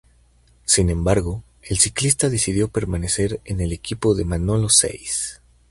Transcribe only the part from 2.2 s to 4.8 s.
decidió permanecer en el equipo de Manolo